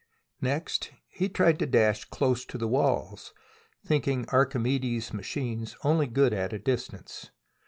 [0.41, 3.35] Next he tried to dash close to the walls,
[3.85, 7.29] thinking Archimedes's machines only good at a distance.